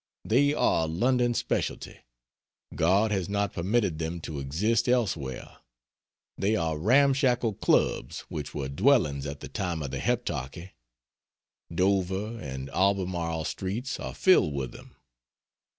They 0.25 0.51
are 0.55 0.85
a 0.85 0.87
London 0.87 1.35
specialty, 1.35 1.99
God 2.73 3.11
has 3.11 3.29
not 3.29 3.53
permitted 3.53 3.99
them 3.99 4.19
to 4.21 4.39
exist 4.39 4.89
elsewhere; 4.89 5.57
they 6.39 6.55
are 6.55 6.79
ramshackle 6.79 7.53
clubs 7.53 8.21
which 8.21 8.55
were 8.55 8.67
dwellings 8.69 9.27
at 9.27 9.41
the 9.41 9.47
time 9.47 9.83
of 9.83 9.91
the 9.91 9.99
Heptarchy. 9.99 10.71
Dover 11.71 12.39
and 12.41 12.67
Albemarle 12.71 13.45
Streets 13.45 13.99
are 13.99 14.15
filled 14.15 14.55
with 14.55 14.71
them. 14.71 14.95